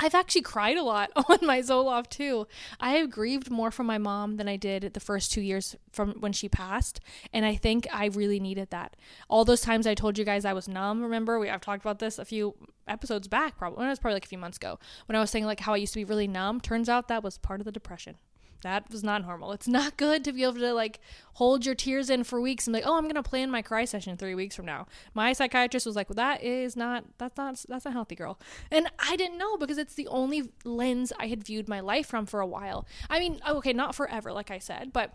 [0.00, 2.48] I've actually cried a lot on my Zoloft too.
[2.80, 6.14] I have grieved more from my mom than I did the first 2 years from
[6.18, 6.98] when she passed,
[7.32, 8.96] and I think I really needed that.
[9.28, 11.38] All those times I told you guys I was numb, remember?
[11.38, 12.56] We I've talked about this a few
[12.88, 13.86] episodes back, probably.
[13.86, 14.80] It was probably like a few months ago.
[15.06, 17.22] When I was saying like how I used to be really numb, turns out that
[17.22, 18.16] was part of the depression
[18.62, 19.52] that was not normal.
[19.52, 21.00] It's not good to be able to like
[21.34, 24.16] hold your tears in for weeks and like, oh, I'm gonna plan my cry session
[24.16, 24.86] three weeks from now.
[25.14, 28.38] My psychiatrist was like, well, that is not that's not that's not healthy, girl.
[28.70, 32.26] And I didn't know because it's the only lens I had viewed my life from
[32.26, 32.86] for a while.
[33.10, 35.14] I mean, oh, okay, not forever, like I said, but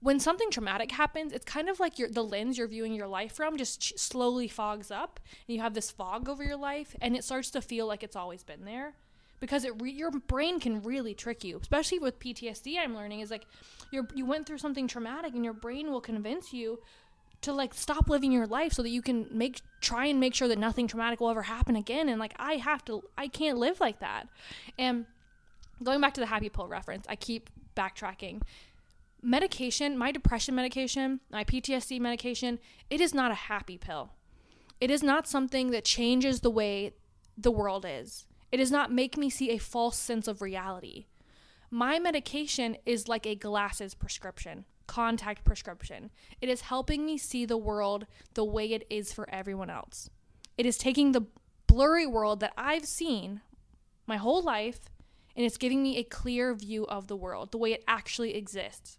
[0.00, 3.32] when something traumatic happens, it's kind of like your the lens you're viewing your life
[3.32, 7.24] from just slowly fogs up, and you have this fog over your life, and it
[7.24, 8.94] starts to feel like it's always been there
[9.40, 13.30] because it re- your brain can really trick you especially with PTSD I'm learning is
[13.30, 13.46] like
[13.90, 16.78] you you went through something traumatic and your brain will convince you
[17.42, 20.48] to like stop living your life so that you can make try and make sure
[20.48, 23.80] that nothing traumatic will ever happen again and like I have to I can't live
[23.80, 24.28] like that.
[24.78, 25.06] And
[25.82, 28.42] going back to the happy pill reference I keep backtracking.
[29.22, 32.58] Medication my depression medication my PTSD medication
[32.90, 34.10] it is not a happy pill.
[34.80, 36.92] It is not something that changes the way
[37.38, 41.06] the world is it does not make me see a false sense of reality.
[41.70, 46.10] My medication is like a glasses prescription, contact prescription.
[46.40, 50.08] It is helping me see the world the way it is for everyone else.
[50.56, 51.26] It is taking the
[51.66, 53.40] blurry world that I've seen
[54.06, 54.80] my whole life
[55.34, 58.98] and it's giving me a clear view of the world, the way it actually exists.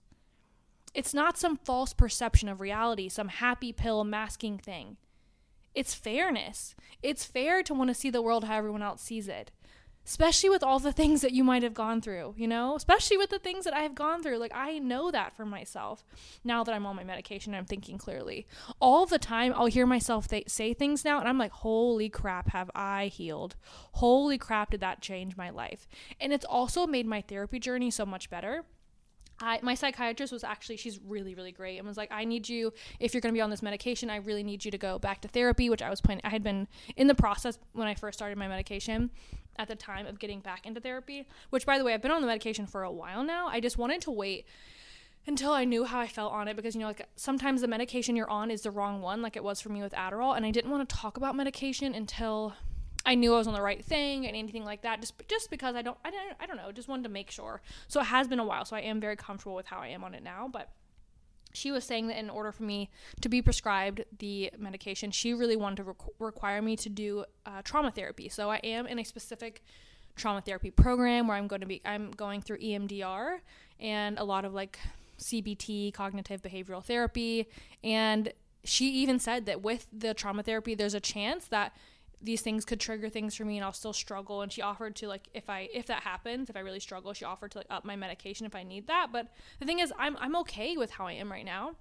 [0.93, 4.97] It's not some false perception of reality, some happy pill masking thing.
[5.77, 6.73] It's fairness.
[7.03, 9.51] It's fair to want to see the world how everyone else sees it.
[10.03, 12.75] Especially with all the things that you might have gone through, you know?
[12.75, 14.39] Especially with the things that I have gone through.
[14.39, 16.03] Like, I know that for myself
[16.43, 18.47] now that I'm on my medication I'm thinking clearly.
[18.81, 22.49] All the time, I'll hear myself th- say things now, and I'm like, holy crap,
[22.49, 23.55] have I healed?
[23.91, 25.87] Holy crap, did that change my life?
[26.19, 28.65] And it's also made my therapy journey so much better
[29.39, 32.73] I, my psychiatrist was actually she's really really great and was like I need you
[32.99, 35.21] if you're going to be on this medication I really need you to go back
[35.21, 38.17] to therapy which I was planning I had been in the process when I first
[38.17, 39.11] started my medication
[39.59, 42.21] at the time of getting back into therapy which by the way I've been on
[42.21, 43.47] the medication for a while now.
[43.47, 44.45] I just wanted to wait
[45.27, 48.15] until I knew how I felt on it because you know like sometimes the medication
[48.15, 50.51] you're on is the wrong one like it was for me with Adderall and I
[50.51, 52.53] didn't want to talk about medication until
[53.07, 54.99] I knew I was on the right thing and anything like that.
[54.99, 56.73] Just just because I don't I don't I don't know.
[56.73, 57.61] Just wanted to make sure.
[57.87, 58.65] So it has been a while.
[58.65, 60.49] So I am very comfortable with how I am on it now.
[60.51, 60.69] But
[61.53, 62.89] she was saying that in order for me
[63.21, 67.61] to be prescribed the medication, she really wanted to requ- require me to do uh,
[67.63, 68.27] trauma therapy.
[68.27, 69.63] So I am in a specific
[70.17, 73.39] trauma therapy program where I'm going to be I'm going through EMDR
[73.79, 74.79] and a lot of like
[75.17, 77.47] CBT, cognitive behavioral therapy,
[77.85, 78.33] and
[78.65, 81.73] she even said that with the trauma therapy there's a chance that
[82.21, 85.07] these things could trigger things for me and I'll still struggle and she offered to
[85.07, 87.85] like if I if that happens if I really struggle she offered to like up
[87.85, 89.27] my medication if I need that but
[89.59, 91.75] the thing is I'm I'm okay with how I am right now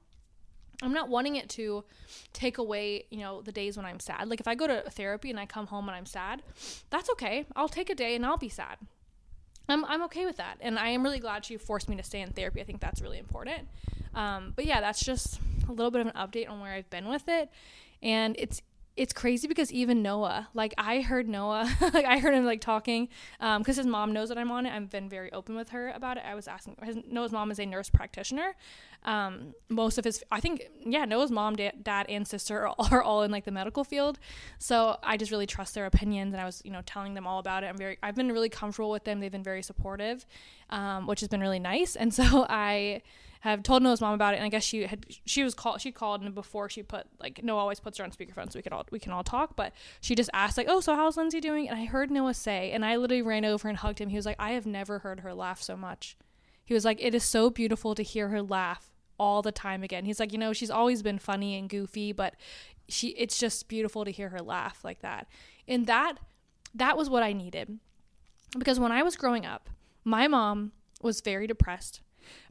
[0.83, 1.85] I'm not wanting it to
[2.33, 4.29] take away, you know, the days when I'm sad.
[4.29, 6.43] Like if I go to therapy and I come home and I'm sad,
[6.91, 7.47] that's okay.
[7.57, 8.77] I'll take a day and I'll be sad.
[9.69, 10.59] I'm I'm okay with that.
[10.61, 12.61] And I am really glad she forced me to stay in therapy.
[12.61, 13.69] I think that's really important.
[14.15, 17.09] Um, but yeah, that's just a little bit of an update on where I've been
[17.09, 17.51] with it.
[18.03, 18.63] And it's
[18.97, 23.09] it's crazy because even Noah, like I heard Noah, like I heard him like talking,
[23.41, 24.73] um, because his mom knows that I'm on it.
[24.73, 26.23] I've been very open with her about it.
[26.27, 28.57] I was asking, his, Noah's mom is a nurse practitioner.
[29.05, 33.03] Um, most of his, I think, yeah, Noah's mom, dad, dad and sister are, are
[33.03, 34.19] all in like the medical field.
[34.59, 37.39] So I just really trust their opinions, and I was, you know, telling them all
[37.39, 37.67] about it.
[37.67, 39.21] I'm very, I've been really comfortable with them.
[39.21, 40.25] They've been very supportive,
[40.71, 41.97] um, which has been really nice.
[41.97, 43.03] And so I
[43.51, 45.93] have told Noah's mom about it, and I guess she had she was called she
[45.93, 48.73] called and before she put like Noah always puts her on speakerphone so we can
[48.73, 51.69] all we can all talk, but she just asked like, oh, so how's Lindsay doing?
[51.69, 54.09] And I heard Noah say, and I literally ran over and hugged him.
[54.09, 56.17] He was like, I have never heard her laugh so much.
[56.65, 60.05] He was like, it is so beautiful to hear her laugh all the time again.
[60.05, 62.35] He's like, you know, she's always been funny and goofy, but
[62.89, 65.29] she it's just beautiful to hear her laugh like that.
[65.69, 66.19] And that
[66.75, 67.79] that was what I needed.
[68.59, 69.69] Because when I was growing up,
[70.05, 72.01] my mom was very depressed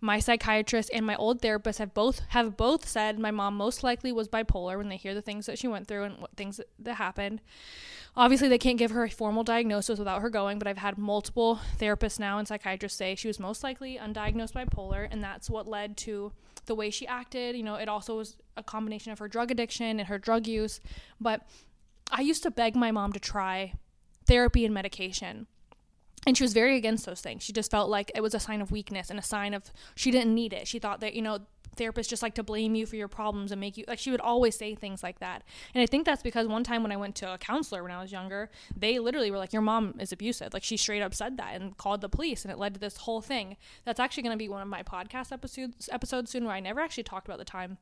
[0.01, 4.11] my psychiatrist and my old therapist have both have both said my mom most likely
[4.11, 6.95] was bipolar when they hear the things that she went through and what things that,
[6.95, 7.41] happened.
[8.15, 11.59] Obviously, they can't give her a formal diagnosis without her going, but I've had multiple
[11.77, 15.97] therapists now and psychiatrists say she was most likely undiagnosed bipolar, and that's what led
[15.97, 16.31] to
[16.65, 17.55] the way she acted.
[17.55, 20.79] You know, it also was a combination of her drug addiction and her drug use.
[21.19, 21.41] But
[22.11, 23.73] I used to beg my mom to try
[24.25, 25.47] therapy and medication
[26.25, 27.43] and she was very against those things.
[27.43, 30.11] She just felt like it was a sign of weakness and a sign of she
[30.11, 30.67] didn't need it.
[30.67, 31.39] She thought that, you know,
[31.75, 34.21] therapists just like to blame you for your problems and make you like she would
[34.21, 35.43] always say things like that.
[35.73, 38.01] And I think that's because one time when I went to a counselor when I
[38.01, 40.53] was younger, they literally were like your mom is abusive.
[40.53, 42.97] Like she straight up said that and called the police and it led to this
[42.97, 43.57] whole thing.
[43.83, 46.79] That's actually going to be one of my podcast episodes episodes soon where I never
[46.79, 47.77] actually talked about the time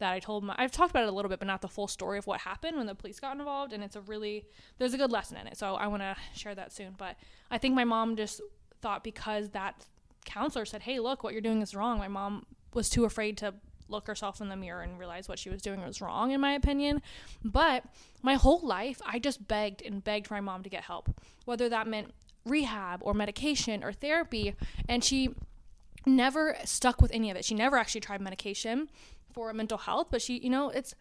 [0.00, 1.86] that I told my I've talked about it a little bit, but not the full
[1.86, 3.72] story of what happened when the police got involved.
[3.72, 4.44] And it's a really
[4.78, 5.56] there's a good lesson in it.
[5.56, 6.94] So I want to share that soon.
[6.98, 7.16] But
[7.50, 8.40] I think my mom just
[8.80, 9.86] thought because that
[10.24, 13.54] counselor said, "Hey, look, what you're doing is wrong." My mom was too afraid to
[13.88, 16.52] look herself in the mirror and realize what she was doing was wrong in my
[16.52, 17.02] opinion.
[17.44, 17.84] But
[18.22, 21.10] my whole life I just begged and begged for my mom to get help.
[21.44, 22.12] Whether that meant
[22.44, 24.54] rehab or medication or therapy
[24.88, 25.34] and she
[26.06, 27.44] never stuck with any of it.
[27.44, 28.88] She never actually tried medication
[29.32, 30.94] for mental health, but she, you know, it's,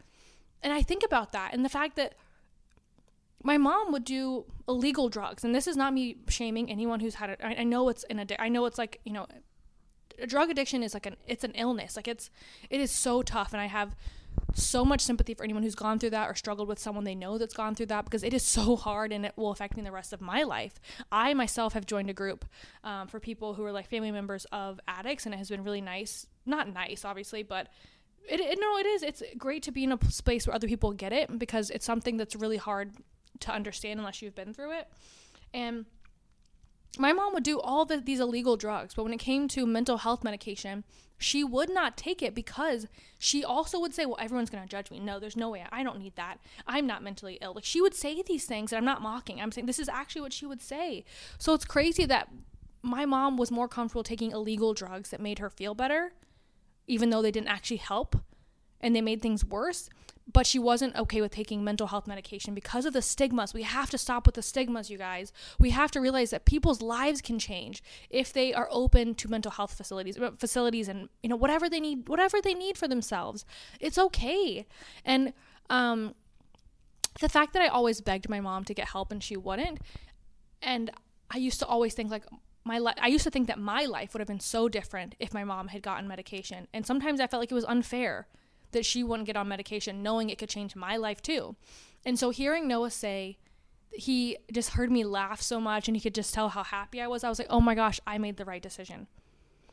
[0.62, 2.16] and I think about that and the fact that
[3.44, 7.30] my mom would do illegal drugs, and this is not me shaming anyone who's had
[7.30, 7.40] it.
[7.42, 9.28] I, know it's in I know it's like, you know,
[10.28, 11.96] drug addiction is like an, it's an illness.
[11.96, 12.30] Like it's,
[12.70, 13.54] it is so tough.
[13.54, 13.96] And I have
[14.56, 17.38] so much sympathy for anyone who's gone through that or struggled with someone they know
[17.38, 19.92] that's gone through that because it is so hard and it will affect me the
[19.92, 20.80] rest of my life.
[21.12, 22.46] I myself have joined a group
[22.84, 25.82] um, for people who are like family members of addicts, and it has been really
[25.82, 26.28] nice.
[26.46, 27.68] Not nice, obviously, but
[28.28, 29.04] it, it no, it is.
[29.04, 32.18] It's great to be in a space where other people get it because it's something
[32.18, 32.94] that's really hard
[33.42, 34.88] to understand unless you've been through it.
[35.54, 35.86] And
[36.98, 39.98] my mom would do all the, these illegal drugs, but when it came to mental
[39.98, 40.84] health medication,
[41.18, 44.90] she would not take it because she also would say, Well, everyone's going to judge
[44.90, 45.00] me.
[45.00, 45.66] No, there's no way.
[45.72, 46.38] I don't need that.
[46.66, 47.54] I'm not mentally ill.
[47.54, 49.42] Like, she would say these things, and I'm not mocking.
[49.42, 51.04] I'm saying this is actually what she would say.
[51.38, 52.30] So it's crazy that
[52.82, 56.14] my mom was more comfortable taking illegal drugs that made her feel better
[56.90, 58.18] even though they didn't actually help
[58.82, 59.90] and they made things worse.
[60.32, 63.52] But she wasn't okay with taking mental health medication because of the stigmas.
[63.52, 65.34] We have to stop with the stigmas, you guys.
[65.58, 69.52] We have to realize that people's lives can change if they are open to mental
[69.52, 73.44] health facilities, uh, facilities, and you know whatever they need, whatever they need for themselves.
[73.80, 74.68] It's okay.
[75.04, 75.34] And
[75.72, 76.14] um,
[77.20, 79.80] the fact that I always begged my mom to get help and she wouldn't,
[80.62, 80.92] and
[81.32, 82.26] I used to always think like
[82.64, 85.34] my life I used to think that my life would have been so different if
[85.34, 86.68] my mom had gotten medication.
[86.74, 88.28] And sometimes I felt like it was unfair
[88.72, 91.56] that she wouldn't get on medication knowing it could change my life too.
[92.06, 93.38] And so hearing Noah say
[93.92, 97.08] he just heard me laugh so much and he could just tell how happy I
[97.08, 97.24] was.
[97.24, 99.08] I was like, "Oh my gosh, I made the right decision."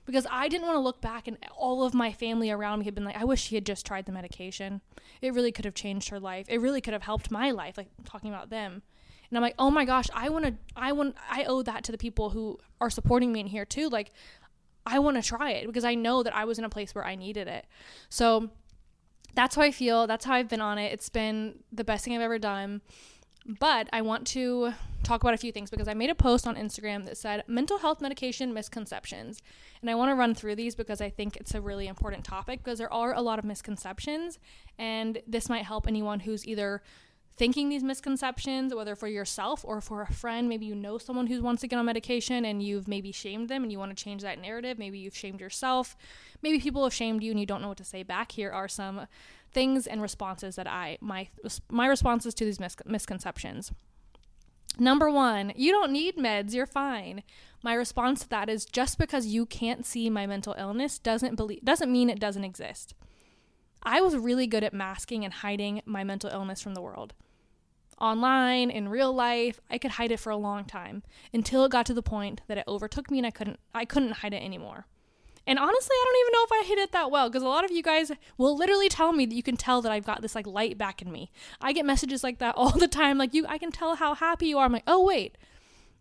[0.04, 2.94] Because I didn't want to look back and all of my family around me had
[2.94, 4.80] been like, "I wish she had just tried the medication.
[5.20, 6.46] It really could have changed her life.
[6.48, 8.82] It really could have helped my life." Like talking about them
[9.28, 11.92] and i'm like oh my gosh i want to i want i owe that to
[11.92, 14.12] the people who are supporting me in here too like
[14.84, 17.04] i want to try it because i know that i was in a place where
[17.04, 17.66] i needed it
[18.08, 18.50] so
[19.34, 22.14] that's how i feel that's how i've been on it it's been the best thing
[22.14, 22.80] i've ever done
[23.46, 24.72] but I want to
[25.04, 27.78] talk about a few things because I made a post on Instagram that said mental
[27.78, 29.40] health medication misconceptions.
[29.80, 32.64] And I want to run through these because I think it's a really important topic
[32.64, 34.38] because there are a lot of misconceptions.
[34.78, 36.82] And this might help anyone who's either
[37.36, 40.48] thinking these misconceptions, whether for yourself or for a friend.
[40.48, 43.62] Maybe you know someone who wants to get on medication and you've maybe shamed them
[43.62, 44.78] and you want to change that narrative.
[44.78, 45.96] Maybe you've shamed yourself.
[46.42, 48.32] Maybe people have shamed you and you don't know what to say back.
[48.32, 49.06] Here are some
[49.52, 51.28] things and responses that I my
[51.70, 53.72] my responses to these mis- misconceptions.
[54.78, 57.22] Number 1, you don't need meds, you're fine.
[57.62, 61.64] My response to that is just because you can't see my mental illness doesn't believe
[61.64, 62.94] doesn't mean it doesn't exist.
[63.82, 67.14] I was really good at masking and hiding my mental illness from the world.
[68.00, 69.60] Online, in real life.
[69.70, 72.58] I could hide it for a long time until it got to the point that
[72.58, 74.86] it overtook me and I couldn't I couldn't hide it anymore.
[75.48, 77.64] And honestly, I don't even know if I hid it that well because a lot
[77.64, 80.34] of you guys will literally tell me that you can tell that I've got this
[80.34, 81.30] like light back in me.
[81.60, 84.48] I get messages like that all the time like you I can tell how happy
[84.48, 84.64] you are.
[84.66, 85.38] I'm like, "Oh, wait.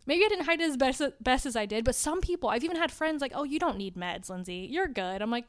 [0.08, 2.64] Maybe I didn't hide it as best, best as I did, but some people, I've
[2.64, 4.68] even had friends like, "Oh, you don't need meds, Lindsay.
[4.70, 5.46] You're good." I'm like,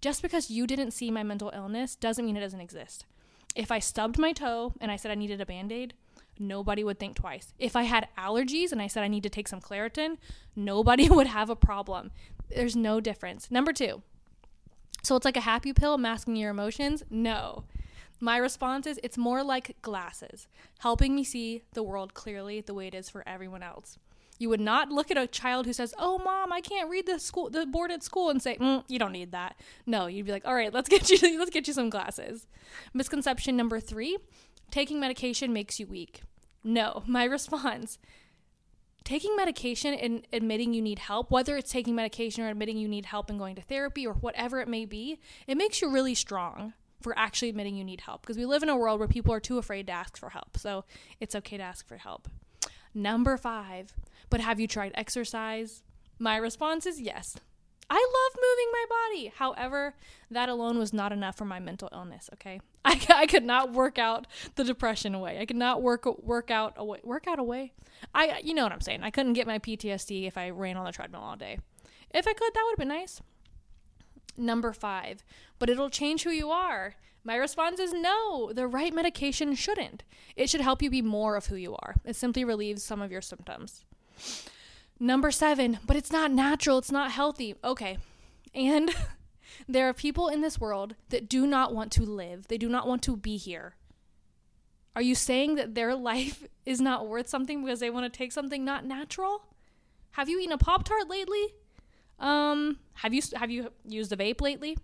[0.00, 3.04] "Just because you didn't see my mental illness doesn't mean it doesn't exist."
[3.54, 5.94] If I stubbed my toe and I said I needed a band-aid,
[6.38, 7.52] nobody would think twice.
[7.58, 10.16] If I had allergies and I said I need to take some Claritin,
[10.54, 12.10] nobody would have a problem.
[12.48, 13.50] There's no difference.
[13.50, 14.02] Number 2.
[15.02, 17.02] So it's like a happy pill masking your emotions?
[17.10, 17.64] No.
[18.20, 20.46] My response is it's more like glasses,
[20.80, 23.98] helping me see the world clearly the way it is for everyone else.
[24.40, 27.20] You would not look at a child who says, "Oh, mom, I can't read the
[27.20, 30.32] school, the board at school," and say, mm, "You don't need that." No, you'd be
[30.32, 32.48] like, "All right, let's get you, let's get you some glasses."
[32.94, 34.16] Misconception number three:
[34.70, 36.22] taking medication makes you weak.
[36.64, 37.98] No, my response:
[39.04, 43.04] taking medication and admitting you need help, whether it's taking medication or admitting you need
[43.04, 46.72] help and going to therapy or whatever it may be, it makes you really strong
[47.02, 49.40] for actually admitting you need help because we live in a world where people are
[49.40, 50.56] too afraid to ask for help.
[50.56, 50.86] So
[51.20, 52.26] it's okay to ask for help.
[52.94, 53.94] Number five,
[54.28, 55.82] but have you tried exercise?
[56.18, 57.36] My response is yes.
[57.88, 59.32] I love moving my body.
[59.36, 59.94] However,
[60.30, 62.60] that alone was not enough for my mental illness, okay?
[62.84, 65.38] I, I could not work out the depression away.
[65.40, 67.72] I could not work work out away work out away.
[68.14, 69.02] I you know what I'm saying.
[69.02, 71.58] I couldn't get my PTSD if I ran on the treadmill all day.
[72.12, 73.20] If I could, that would have been nice.
[74.36, 75.22] Number 5,
[75.58, 76.94] but it'll change who you are.
[77.22, 80.04] My response is no, the right medication shouldn't.
[80.36, 81.96] It should help you be more of who you are.
[82.04, 83.84] It simply relieves some of your symptoms.
[84.98, 87.54] Number seven, but it's not natural, it's not healthy.
[87.62, 87.98] Okay.
[88.54, 88.94] And
[89.68, 92.86] there are people in this world that do not want to live, they do not
[92.86, 93.74] want to be here.
[94.96, 98.32] Are you saying that their life is not worth something because they want to take
[98.32, 99.42] something not natural?
[100.12, 101.54] Have you eaten a Pop Tart lately?
[102.18, 104.76] Um, have you have you used a vape lately?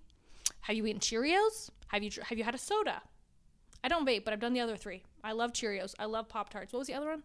[0.62, 1.70] Have you eaten Cheerios?
[1.88, 3.02] Have you have you had a soda?
[3.84, 5.04] I don't vape, but I've done the other three.
[5.22, 5.94] I love Cheerios.
[5.98, 6.72] I love Pop Tarts.
[6.72, 7.22] What was the other one?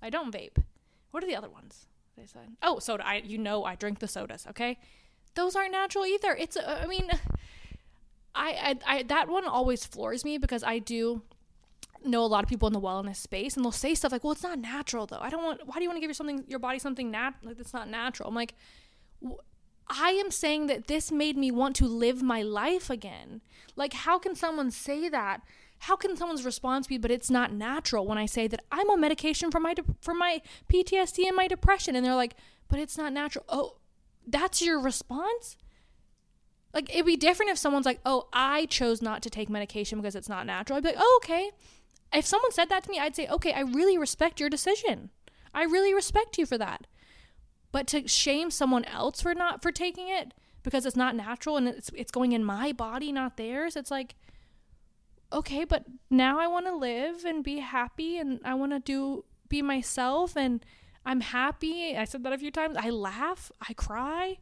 [0.00, 0.62] I don't vape.
[1.10, 1.86] What are the other ones?
[2.16, 2.56] They said.
[2.62, 3.06] Oh, soda.
[3.06, 4.46] I you know I drink the sodas.
[4.50, 4.78] Okay,
[5.34, 6.34] those aren't natural either.
[6.34, 7.10] It's uh, I mean,
[8.34, 11.22] I, I I that one always floors me because I do
[12.04, 14.32] know a lot of people in the wellness space and they'll say stuff like, "Well,
[14.32, 15.18] it's not natural though.
[15.20, 15.66] I don't want.
[15.66, 17.88] Why do you want to give your something your body something nat like that's not
[17.88, 18.54] natural?" I'm like.
[19.88, 23.40] I am saying that this made me want to live my life again.
[23.76, 25.42] Like, how can someone say that?
[25.80, 29.00] How can someone's response be, but it's not natural when I say that I'm on
[29.00, 32.34] medication for my de- for my PTSD and my depression, and they're like,
[32.68, 33.44] but it's not natural.
[33.48, 33.76] Oh,
[34.26, 35.56] that's your response.
[36.74, 40.16] Like, it'd be different if someone's like, oh, I chose not to take medication because
[40.16, 40.76] it's not natural.
[40.76, 41.50] I'd be like, oh, okay.
[42.12, 45.10] If someone said that to me, I'd say, okay, I really respect your decision.
[45.54, 46.86] I really respect you for that.
[47.76, 51.68] But to shame someone else for not for taking it because it's not natural and
[51.68, 54.14] it's it's going in my body, not theirs, it's like
[55.30, 59.26] okay, but now I want to live and be happy and I want to do
[59.50, 60.64] be myself and
[61.04, 61.94] I'm happy.
[61.94, 62.78] I said that a few times.
[62.78, 64.38] I laugh, I cry.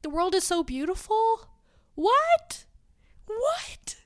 [0.00, 1.50] The world is so beautiful.
[1.96, 2.64] What?
[3.26, 3.96] What?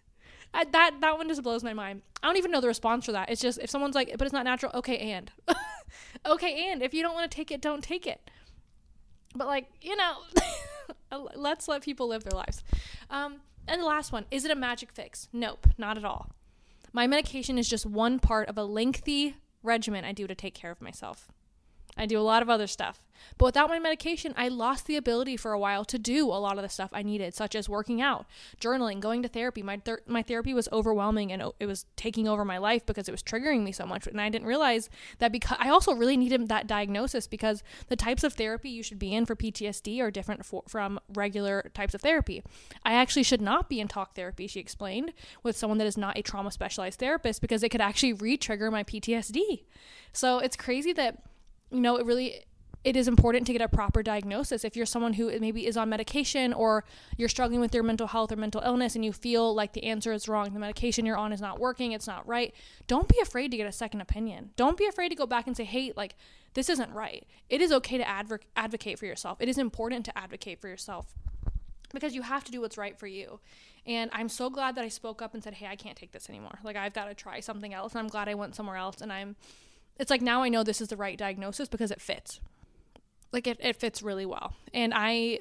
[0.53, 2.03] I, that that one just blows my mind.
[2.25, 3.31] I don't even know the response for that.
[3.31, 4.73] It's just if someone's like, but it's not natural.
[4.75, 5.31] Okay, and
[6.27, 8.31] okay, and if you don't want to take it, don't take it.
[9.35, 10.17] But like, you know,
[11.35, 12.63] let's let people live their lives.
[13.11, 15.29] Um, and the last one, is it a magic fix?
[15.33, 16.31] Nope, not at all.
[16.93, 20.71] My medication is just one part of a lengthy regimen I do to take care
[20.71, 21.29] of myself.
[21.97, 23.01] I do a lot of other stuff.
[23.39, 26.57] But without my medication, I lost the ability for a while to do a lot
[26.57, 28.27] of the stuff I needed, such as working out,
[28.61, 29.63] journaling, going to therapy.
[29.63, 33.13] My ther- my therapy was overwhelming and it was taking over my life because it
[33.13, 34.07] was triggering me so much.
[34.07, 38.25] And I didn't realize that because I also really needed that diagnosis because the types
[38.25, 42.03] of therapy you should be in for PTSD are different for, from regular types of
[42.03, 42.43] therapy.
[42.85, 46.19] I actually should not be in talk therapy, she explained, with someone that is not
[46.19, 49.65] a trauma specialized therapist because it could actually re-trigger my PTSD.
[50.13, 51.23] So it's crazy that
[51.75, 52.45] you know, it really
[52.85, 54.63] it is important to get a proper diagnosis.
[54.63, 56.85] If you're someone who maybe is on medication or
[57.17, 60.13] you're struggling with your mental health or mental illness and you feel like the answer
[60.13, 62.55] is wrong, the medication you're on is not working, it's not right,
[62.87, 64.51] don't be afraid to get a second opinion.
[64.57, 66.15] Don't be afraid to go back and say, hey, like,
[66.53, 67.27] this isn't right.
[67.49, 69.39] It is okay to adv- advocate for yourself.
[69.41, 71.15] It is important to advocate for yourself
[71.95, 73.41] because you have to do what's right for you.
[73.87, 76.29] And I'm so glad that I spoke up and said, hey, I can't take this
[76.29, 76.59] anymore.
[76.63, 77.93] Like, I've got to try something else.
[77.93, 79.01] And I'm glad I went somewhere else.
[79.01, 79.37] And I'm,
[79.99, 82.41] it's like now I know this is the right diagnosis because it fits.
[83.33, 84.55] Like it, it fits really well.
[84.73, 85.41] And I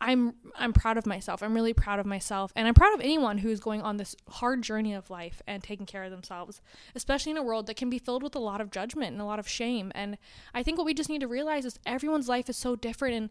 [0.00, 1.42] I'm I'm proud of myself.
[1.42, 4.62] I'm really proud of myself and I'm proud of anyone who's going on this hard
[4.62, 6.60] journey of life and taking care of themselves,
[6.94, 9.24] especially in a world that can be filled with a lot of judgment and a
[9.24, 9.90] lot of shame.
[9.94, 10.18] And
[10.54, 13.30] I think what we just need to realize is everyone's life is so different and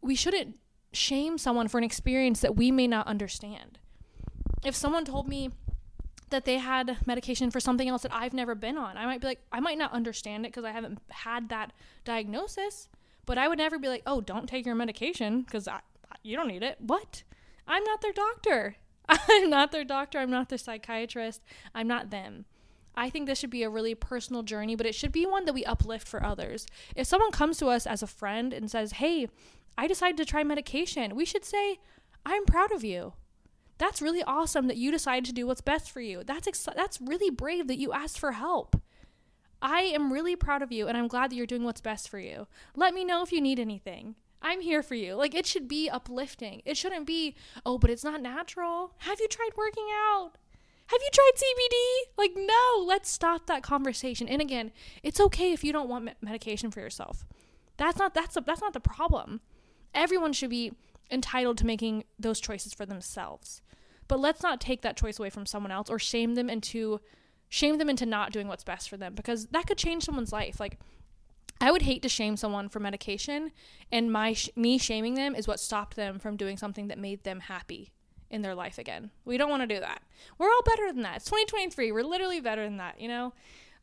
[0.00, 0.56] we shouldn't
[0.92, 3.78] shame someone for an experience that we may not understand.
[4.64, 5.50] If someone told me
[6.32, 9.28] that they had medication for something else that I've never been on, I might be
[9.28, 11.72] like I might not understand it because I haven't had that
[12.04, 12.88] diagnosis,
[13.24, 15.68] but I would never be like, "Oh, don't take your medication because
[16.22, 16.78] you don't need it.
[16.80, 17.22] What?
[17.66, 18.76] I'm not their doctor.
[19.08, 20.18] I'm not their doctor.
[20.18, 21.42] I'm not their psychiatrist.
[21.74, 22.44] I'm not them.
[22.94, 25.54] I think this should be a really personal journey, but it should be one that
[25.54, 26.66] we uplift for others.
[26.94, 29.28] If someone comes to us as a friend and says, Hey,
[29.78, 31.78] I decided to try medication, we should say,
[32.26, 33.14] I'm proud of you.
[33.82, 36.22] That's really awesome that you decided to do what's best for you.
[36.22, 38.80] That's ex- that's really brave that you asked for help.
[39.60, 42.20] I am really proud of you and I'm glad that you're doing what's best for
[42.20, 42.46] you.
[42.76, 44.14] Let me know if you need anything.
[44.40, 45.16] I'm here for you.
[45.16, 46.62] Like it should be uplifting.
[46.64, 47.34] It shouldn't be,
[47.66, 48.92] oh, but it's not natural.
[48.98, 50.30] Have you tried working out?
[50.86, 52.12] Have you tried CBD?
[52.16, 54.28] Like, no, let's stop that conversation.
[54.28, 54.70] And again,
[55.02, 57.26] it's okay if you don't want me- medication for yourself.
[57.78, 59.40] That's not that's a, that's not the problem.
[59.92, 60.72] Everyone should be
[61.10, 63.62] entitled to making those choices for themselves.
[64.08, 67.00] But let's not take that choice away from someone else or shame them into
[67.48, 70.58] shame them into not doing what's best for them because that could change someone's life.
[70.58, 70.78] Like
[71.60, 73.52] I would hate to shame someone for medication,
[73.92, 77.24] and my sh- me shaming them is what stopped them from doing something that made
[77.24, 77.92] them happy
[78.32, 79.10] in their life again.
[79.24, 80.02] We don't want to do that.
[80.38, 81.16] We're all better than that.
[81.16, 81.92] It's 2023.
[81.92, 83.32] We're literally better than that, you know?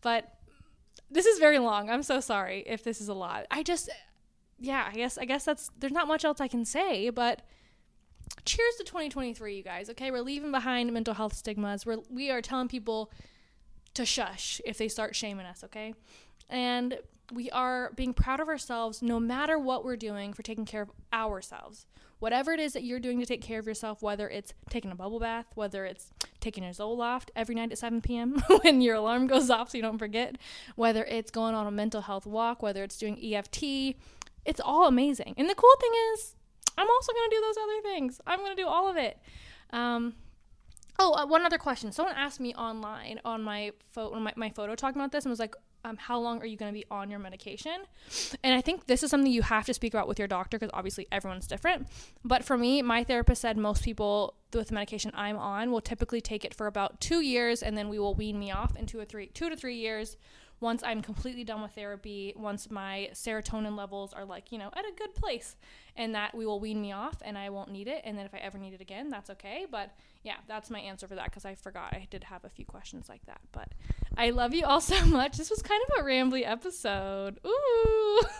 [0.01, 0.33] But
[1.09, 1.89] this is very long.
[1.89, 3.45] I'm so sorry if this is a lot.
[3.49, 3.89] I just
[4.59, 7.41] yeah, I guess I guess that's there's not much else I can say, but
[8.45, 9.89] cheers to 2023, you guys.
[9.89, 11.85] Okay, we're leaving behind mental health stigmas.
[11.85, 13.11] We're we are telling people
[13.93, 15.93] to shush if they start shaming us, okay?
[16.49, 16.99] And
[17.31, 20.91] we are being proud of ourselves no matter what we're doing for taking care of
[21.13, 21.85] ourselves.
[22.19, 24.95] Whatever it is that you're doing to take care of yourself, whether it's taking a
[24.95, 28.43] bubble bath, whether it's taking your Zoloft every night at 7 p.m.
[28.63, 30.37] when your alarm goes off so you don't forget,
[30.75, 33.95] whether it's going on a mental health walk, whether it's doing EFT,
[34.45, 35.33] it's all amazing.
[35.37, 36.35] And the cool thing is,
[36.77, 38.21] I'm also going to do those other things.
[38.25, 39.19] I'm going to do all of it.
[39.71, 40.15] Um,
[40.97, 41.91] oh, uh, one other question.
[41.91, 45.39] Someone asked me online on my, photo, my, my photo talking about this and was
[45.39, 47.83] like, um, how long are you going to be on your medication?
[48.43, 50.71] And I think this is something you have to speak about with your doctor because
[50.73, 51.87] obviously everyone's different.
[52.23, 56.21] But for me, my therapist said most people with the medication I'm on will typically
[56.21, 58.99] take it for about two years and then we will wean me off in two
[58.99, 60.17] or three, two to three years
[60.61, 64.85] once I'm completely done with therapy, once my serotonin levels are like, you know, at
[64.85, 65.55] a good place,
[65.99, 68.01] and that we will wean me off and I won't need it.
[68.05, 69.65] And then if I ever need it again, that's okay.
[69.69, 69.91] But
[70.23, 73.09] yeah, that's my answer for that because I forgot I did have a few questions
[73.09, 73.41] like that.
[73.51, 73.73] But
[74.17, 75.37] I love you all so much.
[75.37, 77.39] This was kind of a rambly episode.
[77.45, 78.21] Ooh.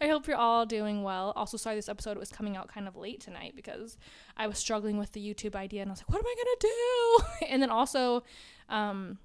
[0.00, 1.34] I hope you're all doing well.
[1.36, 3.98] Also, sorry this episode was coming out kind of late tonight because
[4.36, 6.56] I was struggling with the YouTube idea and I was like, what am I going
[6.58, 6.66] to
[7.40, 7.46] do?
[7.52, 8.22] and then also,
[8.70, 9.18] um,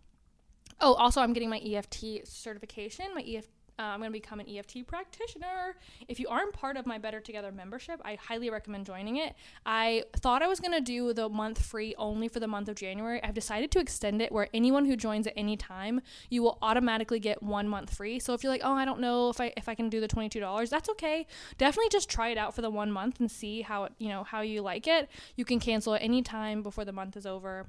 [0.80, 3.06] Oh, also, I'm getting my EFT certification.
[3.16, 3.50] My EFT.
[3.80, 5.76] Uh, I'm going to become an EFT practitioner.
[6.08, 9.36] If you aren't part of my Better Together membership, I highly recommend joining it.
[9.68, 12.76] I thought I was going to do the month free only for the month of
[12.76, 13.24] January.
[13.24, 16.02] I've decided to extend it where anyone who joins at any time,
[16.32, 18.18] you will automatically get one month free.
[18.18, 20.08] So if you're like, oh, I don't know if I if I can do the
[20.08, 21.28] twenty two dollars, that's okay.
[21.60, 24.42] Definitely just try it out for the one month and see how you know how
[24.42, 25.08] you like it.
[25.36, 27.68] You can cancel at any time before the month is over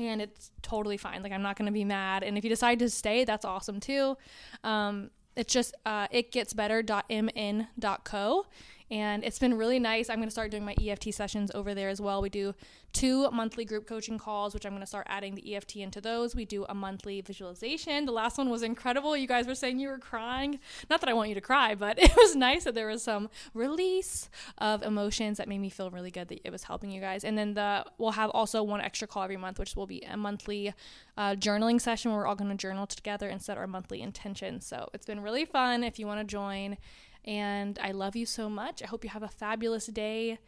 [0.00, 1.22] and it's totally fine.
[1.22, 2.22] Like I'm not gonna be mad.
[2.22, 4.16] And if you decide to stay, that's awesome too.
[4.64, 8.46] Um, it's just uh, itgetsbetter.mn.co
[8.90, 10.10] and it's been really nice.
[10.10, 12.20] I'm going to start doing my EFT sessions over there as well.
[12.20, 12.54] We do
[12.92, 16.34] two monthly group coaching calls, which I'm going to start adding the EFT into those.
[16.34, 18.04] We do a monthly visualization.
[18.04, 19.16] The last one was incredible.
[19.16, 20.58] You guys were saying you were crying.
[20.88, 23.30] Not that I want you to cry, but it was nice that there was some
[23.54, 24.28] release
[24.58, 27.22] of emotions that made me feel really good that it was helping you guys.
[27.22, 30.16] And then the we'll have also one extra call every month, which will be a
[30.16, 30.74] monthly
[31.16, 34.66] uh, journaling session where we're all going to journal together and set our monthly intentions.
[34.66, 35.84] So it's been really fun.
[35.84, 36.76] If you want to join
[37.24, 38.82] and I love you so much.
[38.82, 40.38] I hope you have a fabulous day.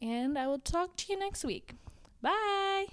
[0.00, 1.72] And I will talk to you next week.
[2.20, 2.86] Bye.